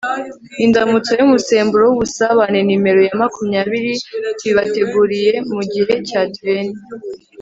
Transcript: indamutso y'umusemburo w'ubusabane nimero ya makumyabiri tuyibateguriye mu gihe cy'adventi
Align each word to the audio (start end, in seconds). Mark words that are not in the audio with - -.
indamutso 0.65 1.11
y'umusemburo 1.19 1.83
w'ubusabane 1.85 2.59
nimero 2.67 2.99
ya 3.09 3.15
makumyabiri 3.21 3.91
tuyibateguriye 4.37 5.33
mu 5.53 5.61
gihe 5.73 5.93
cy'adventi 6.07 6.81